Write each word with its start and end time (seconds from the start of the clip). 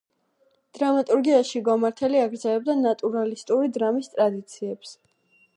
დრამატურგიაში 0.77 1.61
გომართელი 1.67 2.21
აგრძელებდა 2.23 2.79
„ნატურალისტური 2.81 3.73
დრამის“ 3.77 4.13
ტრადიციებს. 4.17 5.01